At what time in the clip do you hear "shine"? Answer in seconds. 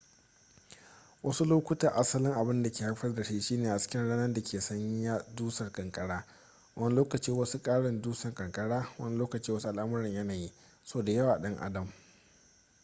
3.41-3.67